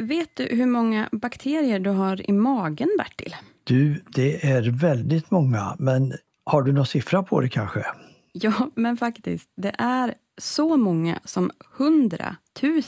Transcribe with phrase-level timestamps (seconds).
[0.00, 3.36] vet du hur många bakterier du har i magen, Bertil?
[3.64, 6.12] Du, det är väldigt många, men
[6.44, 7.86] har du någon siffra på det kanske?
[8.32, 9.48] Ja, men faktiskt.
[9.56, 12.82] Det är så många som 100 000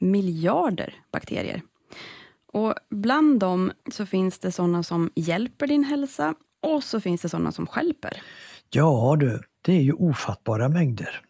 [0.00, 1.62] miljarder bakterier.
[2.52, 7.28] Och bland dem så finns det sådana som hjälper din hälsa och så finns det
[7.28, 8.22] sådana som skälper.
[8.70, 11.20] Ja du, det är ju ofattbara mängder.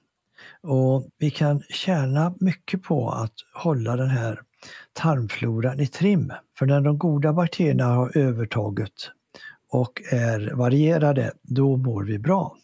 [0.62, 4.40] Och vi kan tjäna mycket på att hålla den här
[4.92, 6.32] tarmfloran i trim.
[6.58, 8.92] För när de goda bakterierna har övertaget
[9.72, 12.56] och är varierade, då mår vi bra.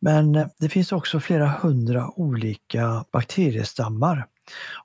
[0.00, 4.26] Men det finns också flera hundra olika bakteriestammar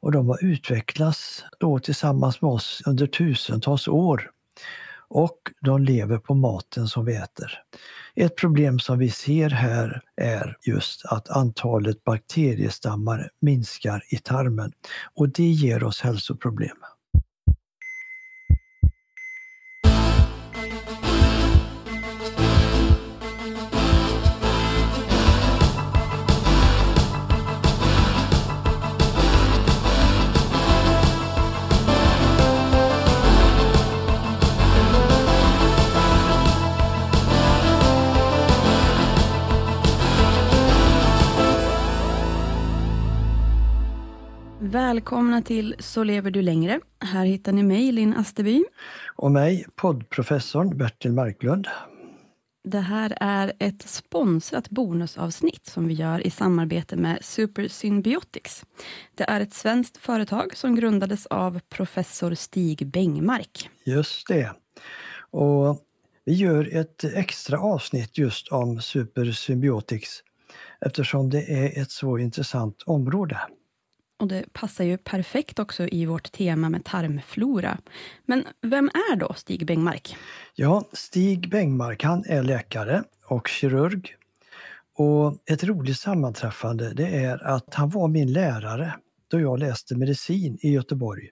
[0.01, 4.31] och de har utvecklats då tillsammans med oss under tusentals år.
[5.09, 7.51] Och de lever på maten som vi äter.
[8.15, 14.71] Ett problem som vi ser här är just att antalet bakteriestammar minskar i tarmen
[15.15, 16.77] och det ger oss hälsoproblem.
[45.45, 46.79] Till Så lever du längre.
[46.99, 48.63] Här hittar ni mig, Linn Asterby.
[49.15, 51.67] Och mig, poddprofessorn Bertil Marklund.
[52.63, 58.65] Det här är ett sponsrat bonusavsnitt som vi gör i samarbete med Super Symbiotics.
[59.15, 63.69] Det är ett svenskt företag som grundades av professor Stig Bengmark.
[63.83, 64.51] Just det.
[65.31, 65.79] Och
[66.25, 70.23] vi gör ett extra avsnitt just om Super Symbiotics
[70.85, 73.37] eftersom det är ett så intressant område.
[74.19, 77.77] Och det passar ju perfekt också i vårt tema med tarmflora.
[78.25, 80.15] Men vem är då Stig Bengmark?
[80.55, 84.15] Ja, Stig Bengmark han är läkare och kirurg.
[84.95, 88.93] Och ett roligt sammanträffande det är att han var min lärare
[89.27, 91.29] då jag läste medicin i Göteborg.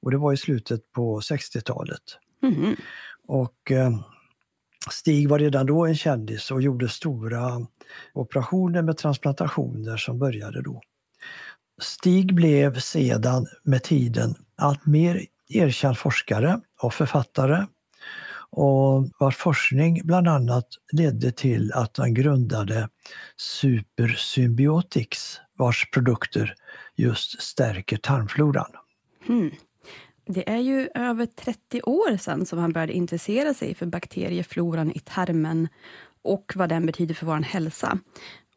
[0.00, 2.02] Och det var i slutet på 60-talet.
[2.42, 2.76] Mm.
[3.26, 3.90] Och eh,
[4.90, 7.66] Stig var redan då en kändis och gjorde stora
[8.12, 10.80] operationer med transplantationer som började då.
[11.78, 17.66] Stig blev sedan med tiden allt mer erkänd forskare och författare
[18.50, 22.88] och vars forskning bland annat ledde till att han grundade
[23.36, 26.54] Supersymbiotics vars produkter
[26.96, 28.70] just stärker tarmfloran.
[29.26, 29.50] Hmm.
[30.26, 34.98] Det är ju över 30 år sedan som han började intressera sig för bakteriefloran i
[34.98, 35.68] tarmen
[36.22, 37.98] och vad den betyder för vår hälsa.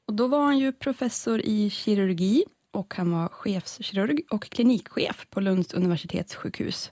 [0.08, 5.40] Och då var han ju professor i kirurgi och han var chefskirurg och klinikchef på
[5.40, 6.92] Lunds universitetssjukhus.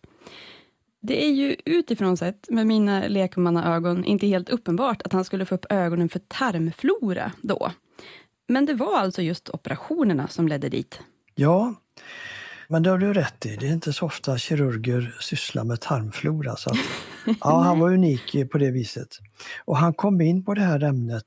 [1.02, 5.56] Det är ju utifrån sett, med mina lekmannaögon, inte helt uppenbart att han skulle få
[5.56, 7.72] upp ögonen för tarmflora då.
[8.48, 11.00] Men det var alltså just operationerna som ledde dit.
[11.36, 11.76] Ja,
[12.68, 13.56] men det har du rätt i.
[13.56, 16.56] Det är inte så ofta kirurger sysslar med tarmflora.
[16.56, 16.78] Så att,
[17.42, 19.08] ja, han var unik på det viset.
[19.66, 21.26] Och han kom in på det här ämnet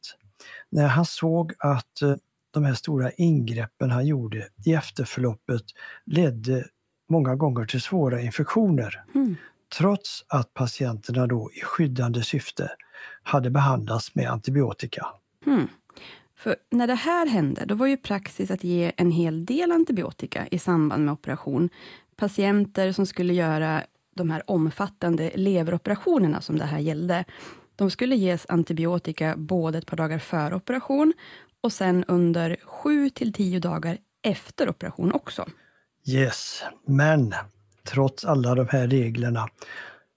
[0.70, 2.14] när han såg att eh,
[2.52, 5.62] de här stora ingreppen han gjorde i efterförloppet
[6.06, 6.64] ledde
[7.08, 9.04] många gånger till svåra infektioner.
[9.14, 9.36] Mm.
[9.78, 12.70] Trots att patienterna då i skyddande syfte
[13.22, 15.06] hade behandlats med antibiotika.
[15.46, 15.68] Mm.
[16.36, 20.46] För när det här hände, då var ju praxis att ge en hel del antibiotika
[20.50, 21.68] i samband med operation.
[22.16, 23.82] Patienter som skulle göra
[24.14, 27.24] de här omfattande leveroperationerna som det här gällde,
[27.76, 31.12] de skulle ges antibiotika både ett par dagar före operation
[31.62, 35.48] och sen under 7 till 10 dagar efter operation också.
[36.06, 37.34] Yes, men
[37.84, 39.48] trots alla de här reglerna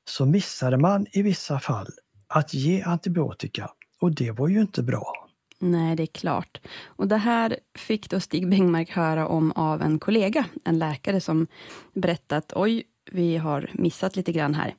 [0.05, 1.87] så missade man i vissa fall
[2.27, 3.69] att ge antibiotika
[4.01, 5.27] och det var ju inte bra.
[5.59, 6.61] Nej, det är klart.
[6.85, 11.47] Och det här fick då Stig Bengmark höra om av en kollega, en läkare som
[11.93, 14.75] berättat, oj, vi har missat lite grann här.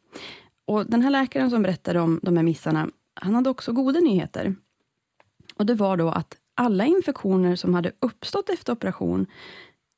[0.65, 4.55] Och den här läkaren som berättade om de här missarna, han hade också goda nyheter.
[5.57, 9.27] Och det var då att alla infektioner som hade uppstått efter operation,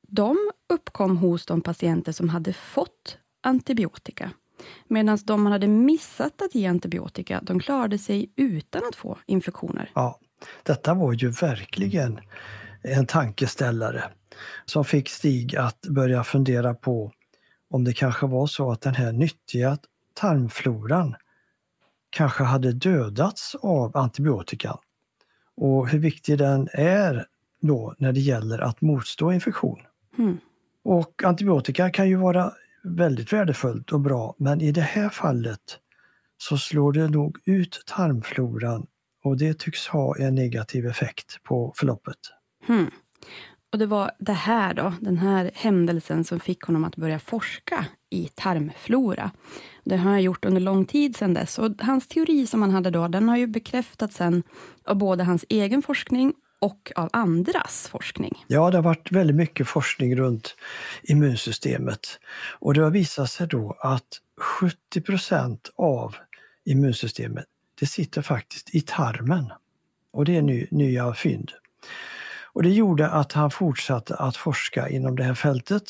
[0.08, 0.36] de
[0.68, 4.30] uppkom hos de patienter som hade fått antibiotika.
[4.88, 9.90] Medan de man hade missat att ge antibiotika, de klarade sig utan att få infektioner.
[9.94, 10.18] Ja,
[10.62, 12.20] detta var ju verkligen
[12.82, 14.04] en tankeställare
[14.64, 17.12] som fick Stig att börja fundera på
[17.70, 19.78] om det kanske var så att den här nyttiga
[20.14, 21.14] tarmfloran
[22.10, 24.78] kanske hade dödats av antibiotikan
[25.60, 27.26] och hur viktig den är
[27.60, 29.78] då när det gäller att motstå infektion.
[30.18, 30.38] Mm.
[30.84, 32.52] Och antibiotika kan ju vara
[32.82, 35.78] väldigt värdefullt och bra men i det här fallet
[36.36, 38.86] så slår det nog ut tarmfloran
[39.24, 42.18] och det tycks ha en negativ effekt på förloppet.
[42.66, 42.90] Hmm.
[43.72, 47.86] Och det var det här då, den här händelsen som fick honom att börja forska
[48.10, 49.30] i tarmflora.
[49.84, 52.90] Det har han gjort under lång tid sedan dess och hans teori som han hade
[52.90, 54.42] då, den har ju bekräftats sen
[54.84, 58.44] av både hans egen forskning och av andras forskning.
[58.46, 60.56] Ja, det har varit väldigt mycket forskning runt
[61.02, 62.20] immunsystemet
[62.58, 66.16] och det har visat sig då att 70 procent av
[66.64, 67.44] immunsystemet,
[67.80, 69.52] det sitter faktiskt i tarmen.
[70.12, 71.52] Och det är ny, nya fynd.
[72.52, 75.82] Och det gjorde att han fortsatte att forska inom det här fältet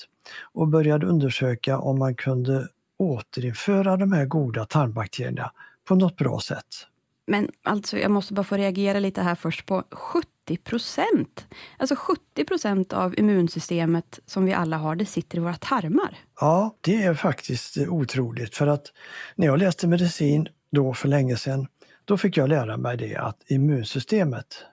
[0.52, 5.52] och började undersöka om man kunde återinföra de här goda tarmbakterierna
[5.84, 6.86] på något bra sätt.
[7.26, 11.46] Men alltså, jag måste bara få reagera lite här först på 70 procent.
[11.76, 16.19] Alltså 70 procent av immunsystemet som vi alla har, det sitter i våra tarmar.
[16.40, 18.92] Ja, det är faktiskt otroligt för att
[19.34, 21.66] när jag läste medicin då för länge sedan,
[22.04, 24.64] då fick jag lära mig det att immunsystemet,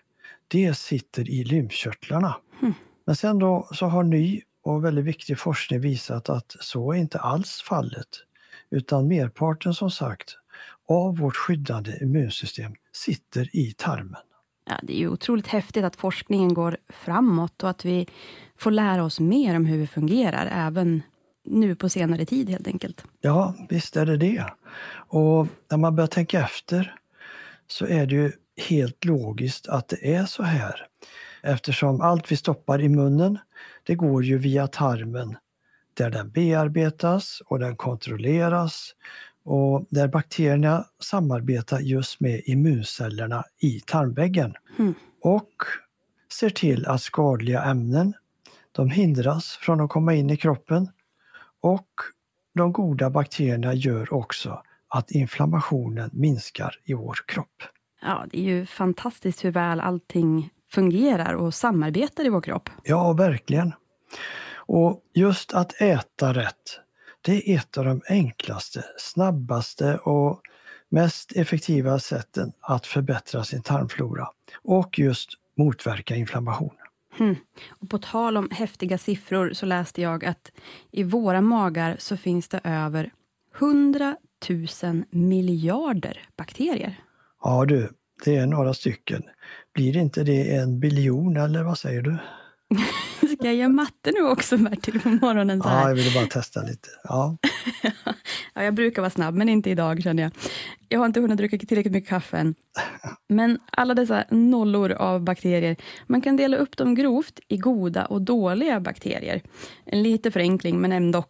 [0.48, 2.36] det sitter i lymfkörtlarna.
[2.62, 2.74] Mm.
[3.06, 7.20] Men sen då så har ny och väldigt viktig forskning visat att så är inte
[7.20, 8.08] alls fallet.
[8.70, 10.38] Utan merparten som sagt
[10.90, 14.22] av vårt skyddande immunsystem sitter i tarmen.
[14.66, 18.08] Ja, det är ju otroligt häftigt att forskningen går framåt och att vi
[18.58, 21.02] får lära oss mer om hur vi fungerar, även
[21.46, 23.06] nu på senare tid helt enkelt.
[23.22, 24.46] Ja, visst är det det.
[25.08, 26.96] Och när man börjar tänka efter
[27.68, 28.32] så är det ju
[28.70, 30.88] helt logiskt att det är så här.
[31.42, 33.40] Eftersom allt vi stoppar i munnen,
[33.86, 35.38] det går ju via tarmen
[35.94, 38.96] där den bearbetas och den kontrolleras
[39.44, 44.54] och där bakterierna samarbetar just med immuncellerna i tarmväggen.
[44.80, 44.94] Mm.
[45.22, 45.52] Och
[46.34, 48.14] ser till att skadliga ämnen
[48.72, 50.90] de hindras från att komma in i kroppen
[51.62, 51.90] och
[52.56, 57.64] de goda bakterierna gör också att inflammationen minskar i vår kropp.
[58.02, 62.70] Ja, det är ju fantastiskt hur väl allting fungerar och samarbetar i vår kropp.
[62.84, 63.74] Ja, verkligen.
[64.56, 66.80] Och just att äta rätt,
[67.22, 70.42] det är ett av de enklaste, snabbaste och
[70.90, 74.28] mest effektiva sätten att förbättra sin tarmflora
[74.64, 76.76] och just motverka inflammation.
[77.18, 77.36] Hmm.
[77.70, 80.52] Och på tal om häftiga siffror så läste jag att
[80.92, 83.12] i våra magar så finns det över
[83.60, 84.16] 100
[84.84, 87.00] 000 miljarder bakterier.
[87.44, 87.90] Ja du,
[88.26, 89.24] det är några stycken.
[89.76, 92.18] Blir inte det en biljon eller vad säger du?
[93.36, 95.62] Ska jag göra matte nu också Bertil på morgonen?
[95.62, 95.82] Så här?
[95.82, 96.90] Ja, jag ville bara testa lite.
[97.04, 97.38] Ja.
[98.54, 100.32] ja, jag brukar vara snabb, men inte idag känner jag.
[100.90, 102.56] Jag har inte hunnit dricka tillräckligt mycket kaffe än.
[103.28, 105.76] Men alla dessa nollor av bakterier,
[106.08, 109.42] man kan dela upp dem grovt i goda och dåliga bakterier.
[109.86, 111.24] En liten förenkling, men ändå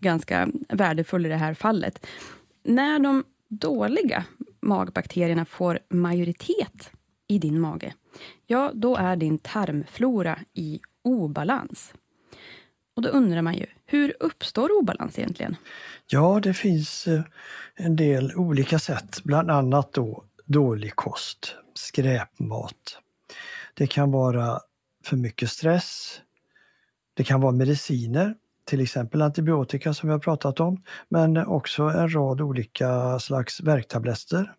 [0.00, 2.06] ganska värdefull i det här fallet.
[2.64, 4.24] När de dåliga
[4.60, 6.90] magbakterierna får majoritet
[7.28, 7.94] i din mage,
[8.46, 11.94] ja, då är din tarmflora i obalans.
[12.96, 15.56] Och då undrar man ju, hur uppstår obalans egentligen?
[16.06, 17.22] Ja, det finns eh,
[17.74, 22.98] en del olika sätt, bland annat då dålig kost, skräpmat.
[23.74, 24.60] Det kan vara
[25.04, 26.20] för mycket stress.
[27.14, 28.34] Det kan vara mediciner,
[28.64, 34.54] till exempel antibiotika som vi har pratat om, men också en rad olika slags värktabletter.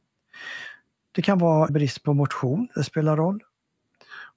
[1.18, 3.44] Det kan vara brist på motion, det spelar roll.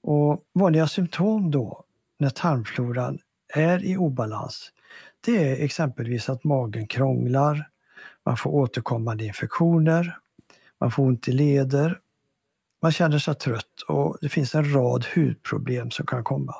[0.01, 1.83] Och vanliga symptom då
[2.19, 3.19] när tarmfloran
[3.53, 4.71] är i obalans,
[5.25, 7.69] det är exempelvis att magen krånglar,
[8.25, 10.17] man får återkommande infektioner,
[10.79, 11.99] man får ont i leder,
[12.81, 16.55] man känner sig trött och det finns en rad hudproblem som kan komma.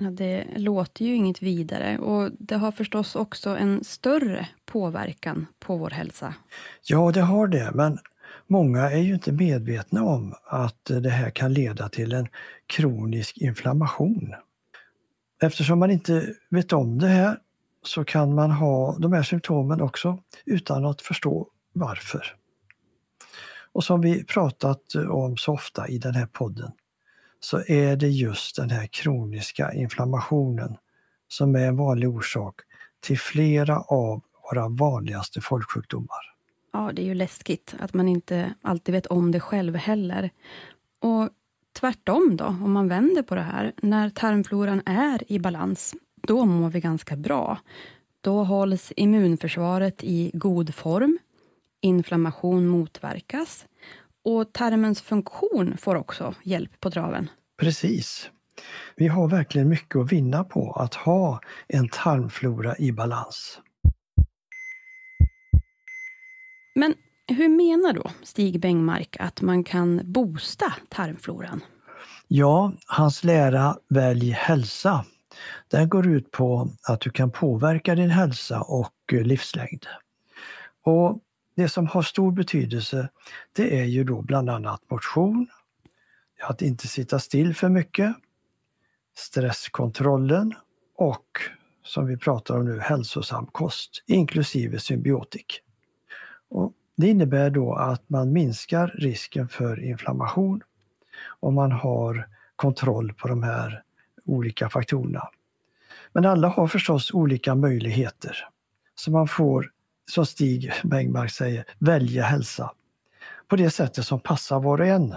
[0.00, 5.76] Ja, det låter ju inget vidare och det har förstås också en större påverkan på
[5.76, 6.34] vår hälsa.
[6.82, 7.98] Ja, det har det, men
[8.46, 12.28] många är ju inte medvetna om att det här kan leda till en
[12.66, 14.34] kronisk inflammation.
[15.42, 17.38] Eftersom man inte vet om det här
[17.82, 22.36] så kan man ha de här symptomen också utan att förstå varför.
[23.72, 26.72] Och som vi pratat om så ofta i den här podden
[27.40, 30.76] så är det just den här kroniska inflammationen
[31.28, 32.54] som är en vanlig orsak
[33.00, 36.31] till flera av våra vanligaste folksjukdomar.
[36.72, 40.30] Ja, det är ju läskigt att man inte alltid vet om det själv heller.
[41.00, 41.28] Och
[41.80, 46.70] tvärtom då, om man vänder på det här, när tarmfloran är i balans, då mår
[46.70, 47.58] vi ganska bra.
[48.20, 51.18] Då hålls immunförsvaret i god form,
[51.80, 53.66] inflammation motverkas
[54.24, 57.30] och tarmens funktion får också hjälp på traven.
[57.60, 58.30] Precis.
[58.96, 63.60] Vi har verkligen mycket att vinna på att ha en tarmflora i balans.
[66.74, 66.94] Men
[67.26, 71.60] hur menar då Stig Bengmark att man kan boosta tarmfloran?
[72.28, 75.04] Ja, hans lära Välj hälsa,
[75.70, 79.86] den går ut på att du kan påverka din hälsa och eh, livslängd.
[80.84, 81.20] Och
[81.56, 83.08] Det som har stor betydelse
[83.52, 85.46] det är ju då bland annat motion,
[86.40, 88.14] att inte sitta still för mycket,
[89.16, 90.54] stresskontrollen
[90.96, 91.26] och
[91.84, 95.60] som vi pratar om nu, hälsosam kost, inklusive symbiotik.
[96.52, 100.62] Och det innebär då att man minskar risken för inflammation
[101.40, 103.82] om man har kontroll på de här
[104.24, 105.28] olika faktorerna.
[106.12, 108.48] Men alla har förstås olika möjligheter.
[108.94, 109.70] Så man får,
[110.10, 112.72] som Stig Bengmark säger, välja hälsa
[113.48, 115.14] på det sättet som passar var och en.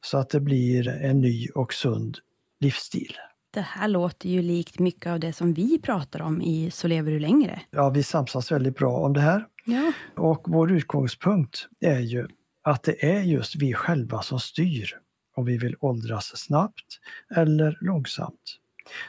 [0.00, 2.18] Så att det blir en ny och sund
[2.60, 3.12] livsstil.
[3.50, 7.12] Det här låter ju likt mycket av det som vi pratar om i Så lever
[7.12, 7.60] du längre.
[7.70, 9.46] Ja, vi samsas väldigt bra om det här.
[9.70, 9.92] Ja.
[10.16, 12.28] Och vår utgångspunkt är ju
[12.62, 14.98] att det är just vi själva som styr
[15.36, 17.00] om vi vill åldras snabbt
[17.36, 18.56] eller långsamt.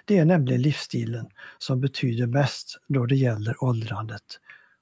[0.06, 1.28] Det är nämligen livsstilen
[1.58, 4.40] som betyder mest då det gäller åldrandet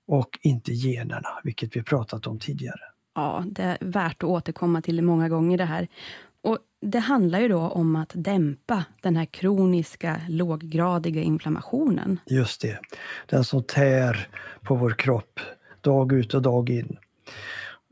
[0.08, 2.82] och inte generna, vilket vi pratat om tidigare.
[3.16, 5.88] Ja, det är värt att återkomma till många gånger det här.
[6.42, 12.20] Och Det handlar ju då om att dämpa den här kroniska låggradiga inflammationen.
[12.26, 12.80] Just det,
[13.26, 14.28] den som tär
[14.62, 15.40] på vår kropp
[15.84, 16.98] dag ut och dag in.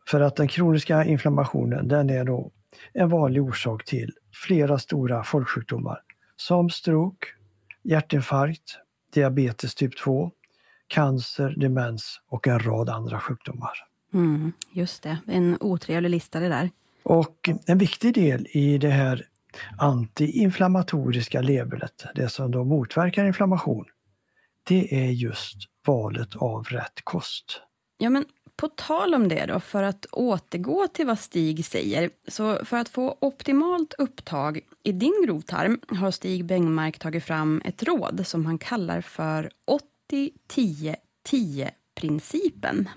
[0.07, 2.51] För att den kroniska inflammationen den är då
[2.93, 6.01] en vanlig orsak till flera stora folksjukdomar
[6.35, 7.27] som stroke,
[7.83, 8.79] hjärtinfarkt,
[9.13, 10.31] diabetes typ 2,
[10.87, 13.71] cancer, demens och en rad andra sjukdomar.
[14.13, 16.69] Mm, just det, en otrevlig lista det där.
[17.03, 19.25] Och en viktig del i det här
[19.77, 23.85] antiinflammatoriska levernet, det som då motverkar inflammation,
[24.63, 27.61] det är just valet av rätt kost.
[27.97, 28.25] Ja, men
[28.55, 32.89] på tal om det då, för att återgå till vad Stig säger, så för att
[32.89, 38.57] få optimalt upptag i din grovtarm har Stig Bengmark tagit fram ett råd som han
[38.57, 39.51] kallar för
[40.11, 42.89] 80-10-10-principen.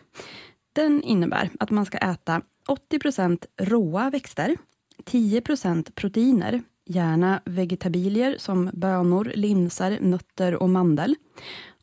[0.73, 4.57] Den innebär att man ska äta 80% råa växter,
[5.05, 11.17] 10% proteiner, gärna vegetabilier som bönor, linser, nötter och mandel.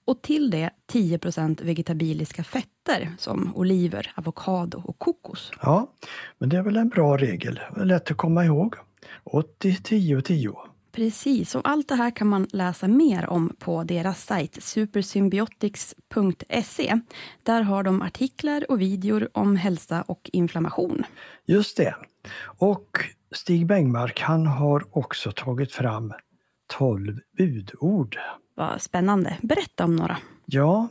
[0.07, 5.51] Och till det 10% vegetabiliska fetter som oliver, avokado och kokos.
[5.61, 5.91] Ja,
[6.37, 7.59] men det är väl en bra regel.
[7.75, 8.75] Lätt att komma ihåg.
[9.23, 10.53] 80, 10, 10.
[10.91, 16.99] Precis, och allt det här kan man läsa mer om på deras sajt supersymbiotics.se.
[17.43, 21.03] Där har de artiklar och videor om hälsa och inflammation.
[21.45, 21.95] Just det.
[22.57, 22.99] Och
[23.31, 26.13] Stig Bengmark han har också tagit fram
[26.67, 28.17] 12 budord.
[28.55, 29.37] Vad spännande.
[29.41, 30.17] Berätta om några.
[30.45, 30.87] Ja,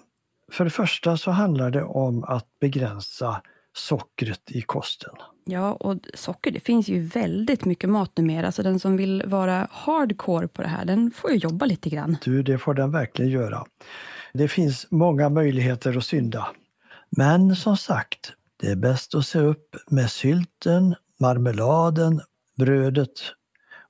[0.53, 3.43] för det första så handlar det om att begränsa
[3.77, 5.15] sockret i kosten.
[5.45, 9.69] Ja, och socker, det finns ju väldigt mycket mat numera, så den som vill vara
[9.71, 12.17] hardcore på det här, den får ju jobba lite grann.
[12.25, 13.65] Du, det får den verkligen göra.
[14.33, 16.47] Det finns många möjligheter att synda.
[17.11, 22.21] Men som sagt, det är bäst att se upp med sylten, marmeladen,
[22.57, 23.11] brödet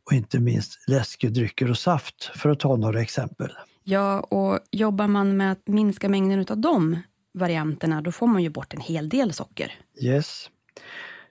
[0.06, 3.52] och inte minst läskedrycker och saft, för att ta några exempel.
[3.84, 6.98] Ja, och jobbar man med att minska mängden av de
[7.34, 9.72] varianterna, då får man ju bort en hel del socker.
[10.00, 10.50] Yes,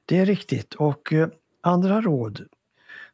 [0.05, 0.73] det är riktigt.
[0.73, 1.27] Och eh,
[1.63, 2.41] andra råd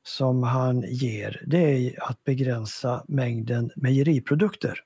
[0.04, 4.80] som han ger, det är att begränsa mängden mejeriprodukter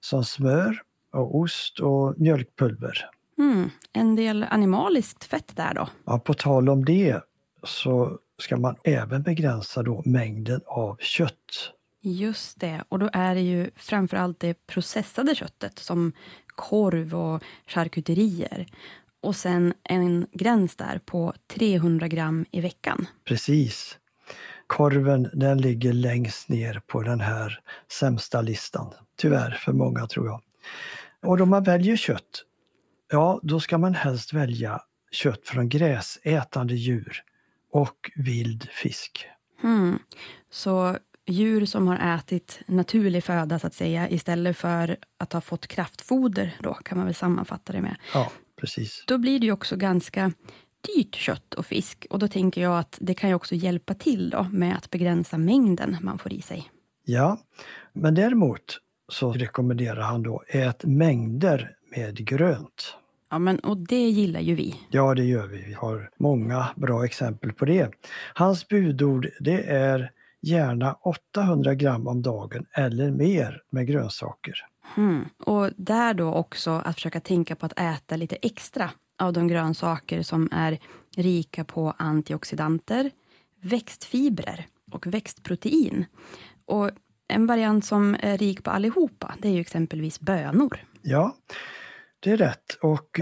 [0.00, 0.82] som smör
[1.12, 3.10] och ost och mjölkpulver.
[3.38, 5.88] Mm, en del animaliskt fett där då?
[6.04, 7.20] Ja, på tal om det
[7.62, 11.72] så ska man även begränsa då mängden av kött.
[12.02, 16.12] Just det, och då är det ju framförallt det processade köttet som
[16.46, 18.66] korv och charkuterier.
[19.22, 23.06] Och sen en gräns där på 300 gram i veckan.
[23.24, 23.98] Precis.
[24.66, 27.60] Korven den ligger längst ner på den här
[27.92, 28.94] sämsta listan.
[29.16, 30.40] Tyvärr för många tror jag.
[31.26, 32.44] Och då man väljer kött,
[33.10, 34.80] ja då ska man helst välja
[35.10, 37.22] kött från gräsätande djur
[37.78, 39.26] och vild fisk.
[39.62, 39.98] Mm.
[40.50, 45.66] Så djur som har ätit naturlig föda så att säga istället för att ha fått
[45.66, 47.96] kraftfoder då kan man väl sammanfatta det med.
[48.14, 49.04] Ja, precis.
[49.06, 50.32] Då blir det ju också ganska
[50.94, 54.30] dyrt kött och fisk och då tänker jag att det kan ju också hjälpa till
[54.30, 56.70] då med att begränsa mängden man får i sig.
[57.04, 57.38] Ja,
[57.92, 58.78] men däremot
[59.12, 62.94] så rekommenderar han då ät mängder med grönt.
[63.30, 64.80] Ja, men och det gillar ju vi.
[64.90, 65.62] Ja, det gör vi.
[65.66, 67.90] Vi har många bra exempel på det.
[68.34, 74.54] Hans budord det är gärna 800 gram om dagen eller mer med grönsaker.
[74.96, 75.24] Mm.
[75.38, 80.22] Och där då också att försöka tänka på att äta lite extra av de grönsaker
[80.22, 80.78] som är
[81.16, 83.10] rika på antioxidanter,
[83.60, 86.04] växtfibrer och växtprotein.
[86.64, 86.90] Och
[87.28, 90.84] en variant som är rik på allihopa, det är ju exempelvis bönor.
[91.02, 91.36] Ja,
[92.20, 92.78] det är rätt.
[92.82, 93.20] Och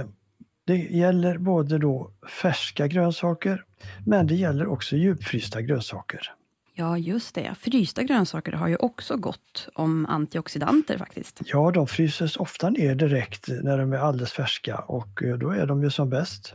[0.66, 2.10] det gäller både då
[2.42, 3.64] färska grönsaker,
[4.06, 6.32] men det gäller också djupfrysta grönsaker.
[6.74, 7.54] Ja, just det.
[7.60, 11.40] Frysta grönsaker har ju också gott om antioxidanter faktiskt.
[11.44, 15.66] Ja, de fryses ofta ner direkt när de är alldeles färska och eh, då är
[15.66, 16.54] de ju som bäst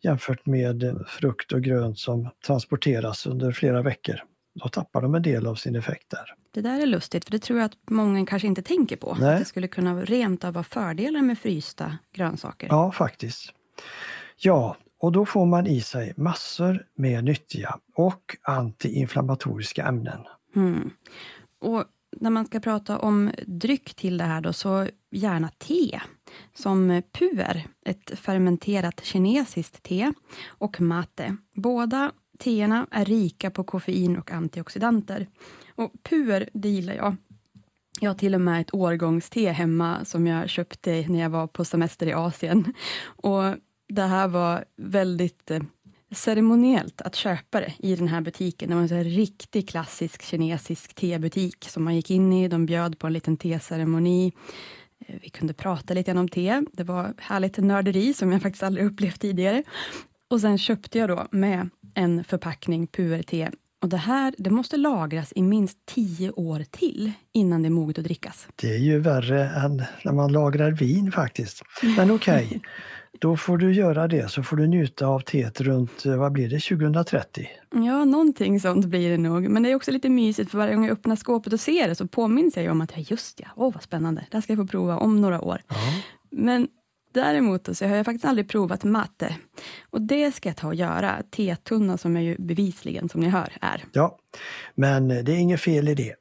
[0.00, 4.16] jämfört med frukt och grönt som transporteras under flera veckor.
[4.62, 6.34] Då tappar de en del av sin effekt där.
[6.50, 9.16] Det där är lustigt, för det tror jag att många kanske inte tänker på.
[9.20, 9.32] Nej.
[9.34, 12.68] Att det skulle kunna rent av vara fördelar med frysta grönsaker.
[12.70, 13.52] Ja, faktiskt.
[14.36, 20.20] Ja, och då får man i sig massor med nyttiga och antiinflammatoriska ämnen.
[20.56, 20.90] Mm.
[21.60, 21.84] Och
[22.20, 26.00] när man ska prata om dryck till det här då, så gärna te.
[26.54, 30.12] Som puer, ett fermenterat kinesiskt te,
[30.46, 31.36] och mate.
[31.54, 35.26] Båda teerna är rika på koffein och antioxidanter.
[35.78, 37.16] Och puer, det gillar jag.
[38.00, 41.64] Jag har till och med ett årgångste hemma som jag köpte när jag var på
[41.64, 42.74] semester i Asien.
[43.02, 43.42] Och
[43.88, 45.62] det här var väldigt eh,
[46.10, 48.68] ceremoniellt att köpa det i den här butiken.
[48.68, 52.48] Det var en riktig klassisk kinesisk tebutik som man gick in i.
[52.48, 54.32] De bjöd på en liten teceremoni.
[55.06, 56.62] Eh, vi kunde prata lite om te.
[56.72, 59.62] Det var härligt nörderi som jag faktiskt aldrig upplevt tidigare.
[60.28, 63.50] Och sen köpte jag då med en förpackning puer-te.
[63.82, 67.98] Och det här det måste lagras i minst tio år till innan det är moget
[67.98, 68.48] att drickas.
[68.56, 71.62] Det är ju värre än när man lagrar vin faktiskt.
[71.96, 72.60] Men okej, okay.
[73.20, 76.60] Då får du göra det, så får du njuta av teet runt, vad blir det,
[76.60, 77.48] 2030?
[77.70, 79.48] Ja, någonting sånt blir det nog.
[79.48, 81.94] Men det är också lite mysigt, för varje gång jag öppnar skåpet och ser det,
[81.94, 84.58] så påminns jag om att, ja just ja, åh vad spännande, det här ska jag
[84.58, 85.62] få prova om några år.
[85.68, 85.76] Ja.
[86.30, 86.68] Men
[87.18, 89.36] däremot så har jag faktiskt aldrig provat matte.
[89.90, 91.22] Och det ska jag ta och göra.
[91.30, 93.84] Tetunna som jag ju bevisligen, som ni hör, är.
[93.92, 94.18] Ja,
[94.74, 96.14] men det är inget fel i det.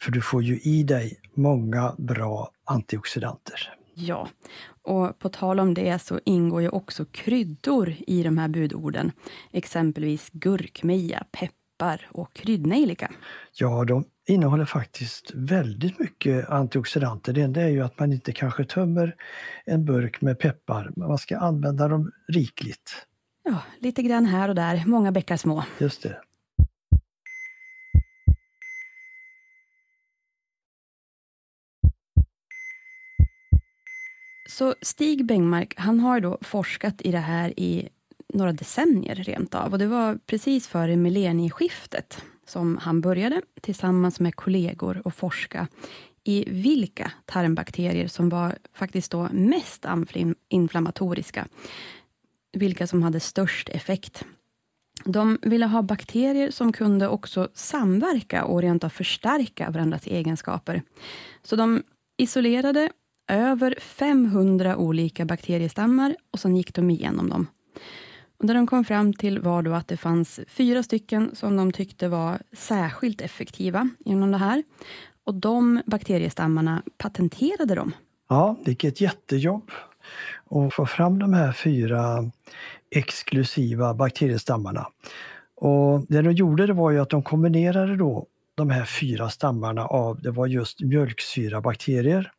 [0.00, 3.74] För du får ju i dig många bra antioxidanter.
[3.94, 4.28] Ja,
[4.82, 9.12] och på tal om det så ingår ju också kryddor i de här budorden.
[9.52, 13.12] Exempelvis gurkmeja, peppar och kryddnejlika.
[13.52, 17.32] Ja, de innehåller faktiskt väldigt mycket antioxidanter.
[17.32, 19.16] Det enda är ju att man inte kanske tömmer
[19.64, 23.06] en burk med peppar, men man ska använda dem rikligt.
[23.42, 25.64] Ja, lite grann här och där, många bäckar små.
[25.78, 26.20] Just det.
[34.50, 37.88] Så Stig Bengmark, han har då forskat i det här i
[38.34, 39.72] några decennier rent av.
[39.72, 45.68] Och det var precis före millennieskiftet som han började tillsammans med kollegor och forska
[46.24, 49.86] i vilka tarmbakterier som var faktiskt då mest
[50.48, 51.48] inflammatoriska.
[52.52, 54.24] Vilka som hade störst effekt.
[55.04, 60.82] De ville ha bakterier som kunde också samverka och rent av förstärka varandras egenskaper.
[61.42, 61.82] Så de
[62.16, 62.90] isolerade
[63.28, 67.46] över 500 olika bakteriestammar och sen gick de igenom dem.
[68.40, 71.72] Och det de kom fram till var då att det fanns fyra stycken som de
[71.72, 74.62] tyckte var särskilt effektiva inom det här.
[75.24, 77.92] Och de bakteriestammarna patenterade de.
[78.28, 79.70] Ja, vilket jättejobb
[80.50, 82.30] att få fram de här fyra
[82.90, 84.86] exklusiva bakteriestammarna.
[85.54, 89.86] Och det de gjorde det var ju att de kombinerade då de här fyra stammarna
[89.86, 92.32] av, det var just mjölksyrabakterier,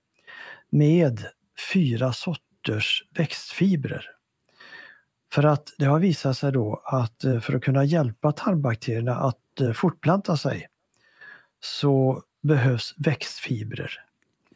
[0.70, 1.26] med
[1.74, 4.06] fyra sorters växtfibrer.
[5.34, 9.62] För att det har visat sig då att eh, för att kunna hjälpa tarmbakterierna att
[9.62, 10.68] eh, fortplanta sig
[11.60, 13.92] så behövs växtfibrer.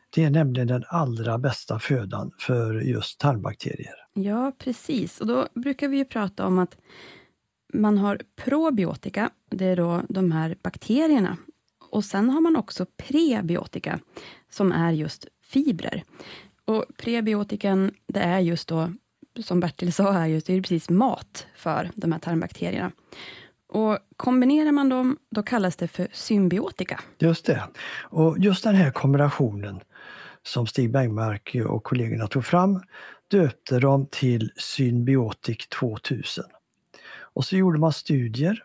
[0.09, 3.95] Det är nämligen den allra bästa födan för just tarmbakterier.
[4.13, 5.21] Ja, precis.
[5.21, 6.77] Och då brukar vi ju prata om att
[7.73, 11.37] man har probiotika, det är då de här bakterierna.
[11.91, 13.99] Och sen har man också prebiotika,
[14.49, 16.03] som är just fibrer.
[16.65, 18.93] Och prebiotikan, det är just då,
[19.43, 22.91] som Bertil sa här, just, det är precis mat för de här tarmbakterierna.
[23.67, 26.99] Och kombinerar man dem, då kallas det för symbiotika.
[27.19, 27.63] Just det.
[28.01, 29.79] Och just den här kombinationen
[30.43, 32.81] som Stig Bergmark och kollegorna tog fram
[33.27, 36.43] döpte de till Symbiotic 2000.
[37.17, 38.63] Och så gjorde man studier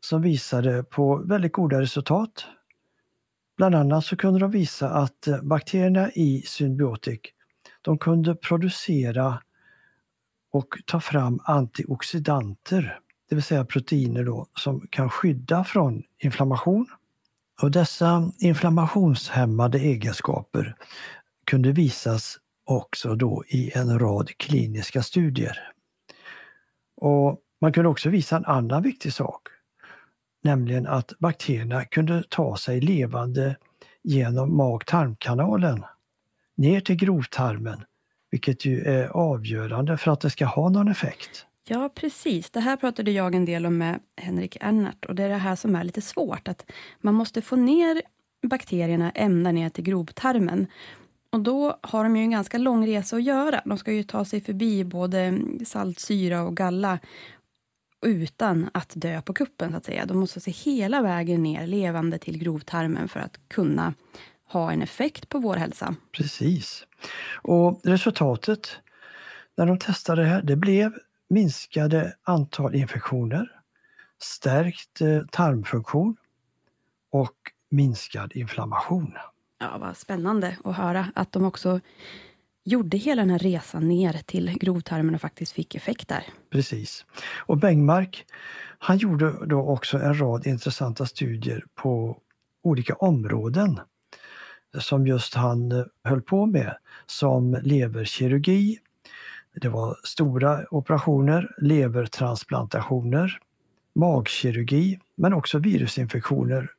[0.00, 2.46] som visade på väldigt goda resultat
[3.58, 7.20] Bland annat så kunde de visa att bakterierna i Symbiotic
[7.82, 9.42] de kunde producera
[10.50, 16.86] och ta fram antioxidanter, det vill säga proteiner då, som kan skydda från inflammation.
[17.62, 20.76] Och dessa inflammationshämmade egenskaper
[21.46, 25.72] kunde visas också då i en rad kliniska studier.
[26.96, 29.48] Och man kunde också visa en annan viktig sak,
[30.42, 33.56] nämligen att bakterierna kunde ta sig levande
[34.02, 35.84] genom mag-tarmkanalen
[36.56, 37.84] ner till grovtarmen,
[38.30, 41.46] vilket ju är avgörande för att det ska ha någon effekt.
[41.68, 42.50] Ja, precis.
[42.50, 45.56] Det här pratade jag en del om med Henrik Ernert och det är det här
[45.56, 48.02] som är lite svårt, att man måste få ner
[48.42, 50.66] bakterierna ända ner till grovtarmen.
[51.30, 53.62] Och då har de ju en ganska lång resa att göra.
[53.64, 56.98] De ska ju ta sig förbi både saltsyra och galla
[58.06, 60.06] utan att dö på kuppen, så att säga.
[60.06, 63.94] De måste se hela vägen ner levande till grovtarmen för att kunna
[64.48, 65.94] ha en effekt på vår hälsa.
[66.12, 66.86] Precis.
[67.42, 68.68] Och resultatet
[69.56, 70.92] när de testade det här, det blev
[71.30, 73.60] minskade antal infektioner,
[74.22, 76.16] stärkt eh, tarmfunktion
[77.10, 77.36] och
[77.70, 79.12] minskad inflammation.
[79.60, 81.80] Ja, vad spännande att höra att de också
[82.64, 86.24] gjorde hela den här resan ner till grovtarmen och faktiskt fick effekt där.
[86.50, 87.04] Precis.
[87.36, 88.24] Och Bengmark,
[88.78, 92.18] han gjorde då också en rad intressanta studier på
[92.62, 93.80] olika områden
[94.80, 96.76] som just han eh, höll på med,
[97.06, 98.78] som leverkirurgi,
[99.54, 103.38] det var stora operationer, levertransplantationer,
[103.94, 106.70] magkirurgi, men också virusinfektioner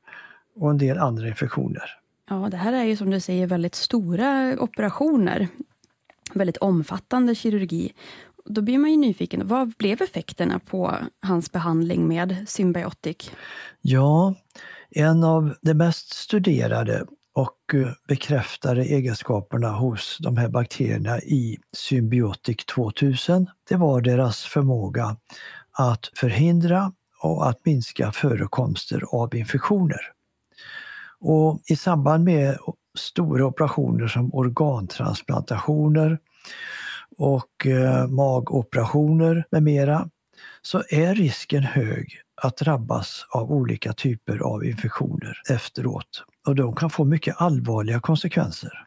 [0.56, 1.99] och en del andra infektioner.
[2.30, 5.47] Ja, det här är ju som du säger väldigt stora operationer.
[6.34, 7.93] Väldigt omfattande kirurgi.
[8.45, 13.32] Då blir man ju nyfiken, vad blev effekterna på hans behandling med Symbiotic?
[13.82, 14.36] Ja,
[14.89, 17.06] en av de mest studerade
[17.39, 25.17] och eh, bekräftade egenskaperna hos de här bakterierna i Symbiotic 2000, det var deras förmåga
[25.71, 29.99] att förhindra och att minska förekomster av infektioner.
[31.19, 32.58] Och I samband med
[32.97, 36.19] stora operationer som organtransplantationer
[37.17, 40.10] och eh, magoperationer med mera
[40.62, 46.23] så är risken hög att drabbas av olika typer av infektioner efteråt.
[46.45, 48.86] Och de kan få mycket allvarliga konsekvenser.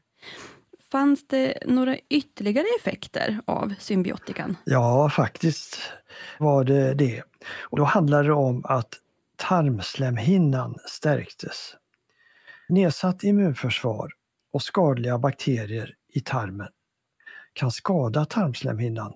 [0.92, 4.56] Fanns det några ytterligare effekter av symbiotikan?
[4.64, 5.78] Ja, faktiskt
[6.38, 7.22] var det det.
[7.60, 8.94] Och då handlade det om att
[9.36, 11.74] tarmslemhinnan stärktes.
[12.68, 14.10] Nedsatt immunförsvar
[14.52, 16.68] och skadliga bakterier i tarmen
[17.52, 19.12] kan skada tarmslemhinnan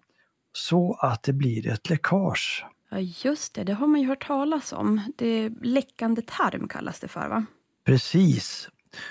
[0.52, 2.64] så att det blir ett läckage.
[2.90, 3.64] Ja, just det.
[3.64, 5.12] Det har man ju hört talas om.
[5.16, 7.46] Det läckande tarm kallas det för, va?
[7.86, 8.68] Precis.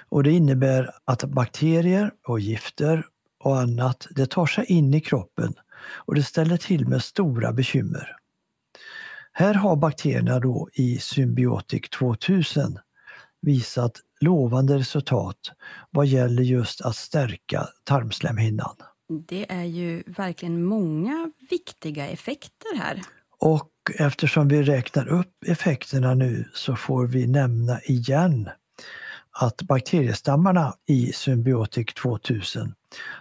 [0.09, 3.05] Och det innebär att bakterier och gifter
[3.43, 5.53] och annat, det tar sig in i kroppen
[5.85, 8.15] och det ställer till med stora bekymmer.
[9.31, 12.79] Här har bakterierna då i Symbiotic 2000
[13.41, 15.37] visat lovande resultat
[15.91, 18.75] vad gäller just att stärka tarmslemhinnan.
[19.27, 23.01] Det är ju verkligen många viktiga effekter här.
[23.39, 28.49] Och eftersom vi räknar upp effekterna nu så får vi nämna igen
[29.39, 32.73] att bakteriestammarna i Symbiotic 2000,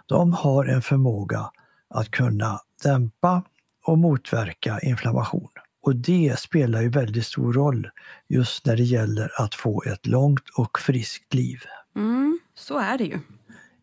[0.07, 1.51] de har en förmåga
[1.91, 3.43] att kunna dämpa
[3.87, 5.49] och motverka inflammation.
[5.83, 7.89] Och det spelar ju väldigt stor roll
[8.29, 11.59] just när det gäller att få ett långt och friskt liv.
[11.97, 13.19] Mm, så är det ju.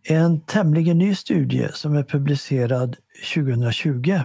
[0.04, 2.96] En tämligen ny studie som är publicerad
[3.34, 4.20] 2020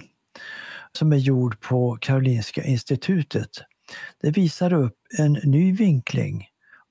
[0.92, 3.50] som är gjord på Karolinska institutet.
[4.22, 6.46] Det visar upp en ny vinkling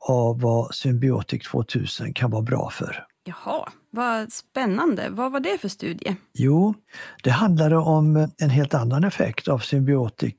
[0.08, 3.06] av vad Symbiotic 2000 kan vara bra för.
[3.24, 5.10] Jaha, vad spännande.
[5.10, 6.16] Vad var det för studie?
[6.34, 6.74] Jo,
[7.24, 10.36] det handlade om en helt annan effekt av Symbiotic,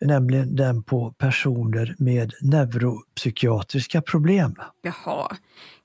[0.00, 4.54] nämligen den på personer med neuropsykiatriska problem.
[4.82, 5.36] Jaha,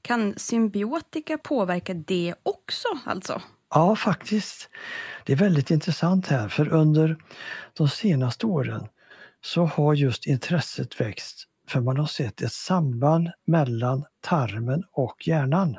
[0.02, 3.42] kan symbiotika påverka det också alltså?
[3.70, 4.70] Ja, faktiskt.
[5.26, 7.18] Det är väldigt intressant här, för under
[7.78, 8.88] de senaste åren
[9.42, 15.78] så har just intresset växt för man har sett ett samband mellan tarmen och hjärnan.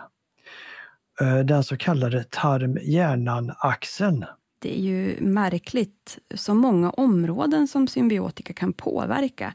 [1.21, 4.25] Eh, den så kallade tarm-hjärnan-axeln.
[4.59, 9.55] Det är ju märkligt så många områden som symbiotika kan påverka.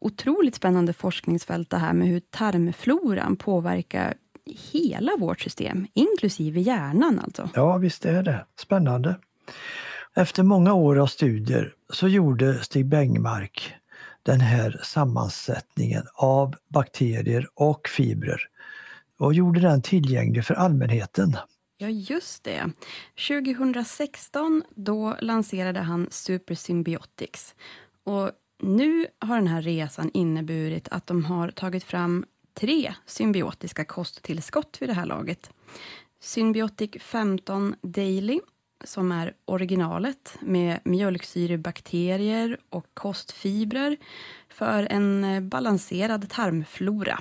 [0.00, 4.14] Otroligt spännande forskningsfält det här med hur tarmfloran påverkar
[4.72, 7.50] hela vårt system, inklusive hjärnan alltså.
[7.54, 8.46] Ja, visst är det.
[8.58, 9.16] Spännande.
[10.14, 13.74] Efter många år av studier så gjorde Stig Bengmark
[14.22, 18.40] den här sammansättningen av bakterier och fibrer
[19.18, 21.36] och gjorde den tillgänglig för allmänheten.
[21.78, 22.70] Ja, just det.
[23.28, 27.54] 2016 då lanserade han Super Symbiotics.
[28.04, 28.30] Och
[28.62, 34.88] nu har den här resan inneburit att de har tagit fram tre symbiotiska kosttillskott vid
[34.88, 35.50] det här laget.
[36.20, 38.40] Symbiotic 15 Daily
[38.84, 43.96] som är originalet med mjölksyrebakterier och kostfibrer
[44.48, 47.20] för en eh, balanserad tarmflora.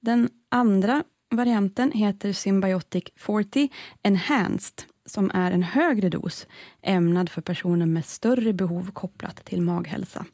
[0.00, 3.68] Den andra varianten heter Symbiotic 40
[4.02, 6.46] Enhanced som är en högre dos
[6.82, 10.24] ämnad för personer med större behov kopplat till maghälsa.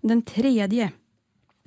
[0.00, 0.92] Den tredje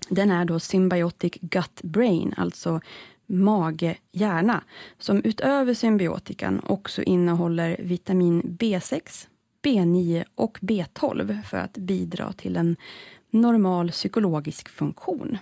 [0.09, 2.81] den är då Symbiotic Gut Brain, alltså
[3.27, 4.63] mage-hjärna,
[4.97, 9.27] som utöver symbiotikan också innehåller vitamin B6,
[9.63, 12.75] B9 och B12 för att bidra till en
[13.29, 15.37] normal psykologisk funktion.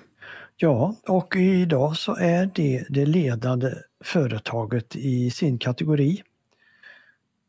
[0.57, 6.23] Ja, och idag så är det det ledande företaget i sin kategori.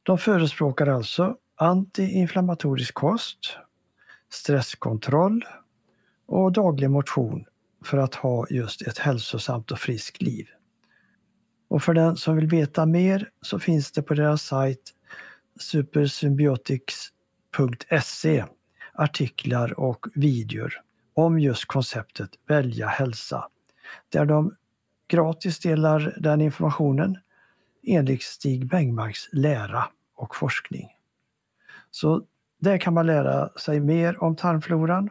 [0.03, 3.38] De förespråkar alltså antiinflammatorisk kost,
[4.31, 5.44] stresskontroll
[6.27, 7.44] och daglig motion
[7.84, 10.46] för att ha just ett hälsosamt och friskt liv.
[11.68, 14.92] Och för den som vill veta mer så finns det på deras sajt
[15.60, 18.44] supersymbiotics.se
[18.94, 20.72] artiklar och videor
[21.14, 23.48] om just konceptet välja hälsa.
[24.08, 24.54] Där de
[25.08, 27.18] gratis delar den informationen
[27.82, 29.84] enligt Stig Bengmarks lära
[30.16, 30.88] och forskning.
[31.90, 32.22] Så
[32.58, 35.10] där kan man lära sig mer om tarmfloran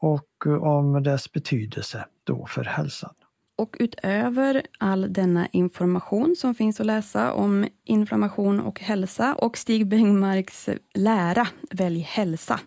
[0.00, 3.14] och eh, om dess betydelse då för hälsan.
[3.58, 9.86] Och utöver all denna information som finns att läsa om inflammation och hälsa och Stig
[9.88, 12.60] Bengmarks lära Välj hälsa,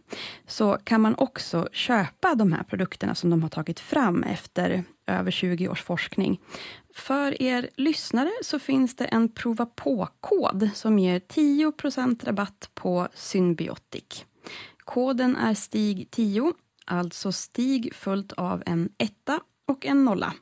[0.48, 5.32] så kan man också köpa de här produkterna som de har tagit fram efter över
[5.32, 6.40] 20 års forskning.
[6.96, 14.26] För er lyssnare så finns det en prova på-kod som ger 10% rabatt på Symbiotic.
[14.78, 16.54] Koden är STIG10
[16.90, 20.34] alltså stig följt av en etta och en nolla.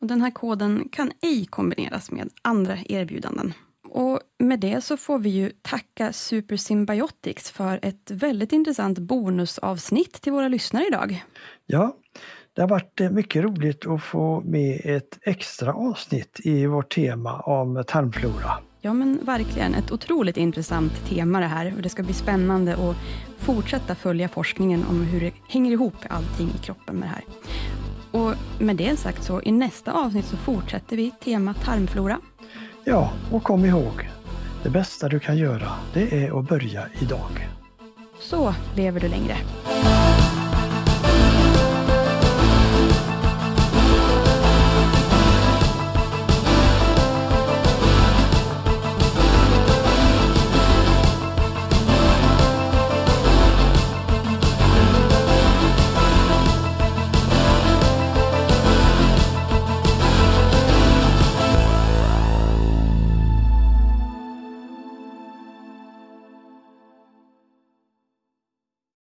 [0.00, 3.54] Och den här koden kan ej kombineras med andra erbjudanden.
[3.88, 10.32] Och med det så får vi ju tacka Supersymbiotics för ett väldigt intressant bonusavsnitt till
[10.32, 11.24] våra lyssnare idag.
[11.66, 11.96] Ja,
[12.52, 17.40] det har varit eh, mycket roligt att få med ett extra avsnitt i vårt tema
[17.40, 18.67] om tarmflora.
[18.80, 22.96] Ja men verkligen, ett otroligt intressant tema det här och det ska bli spännande att
[23.38, 27.24] fortsätta följa forskningen om hur det hänger ihop allting i kroppen med det här.
[28.10, 32.20] Och med det sagt så i nästa avsnitt så fortsätter vi tema tarmflora.
[32.84, 34.10] Ja, och kom ihåg,
[34.62, 37.48] det bästa du kan göra det är att börja idag.
[38.20, 39.36] Så lever du längre.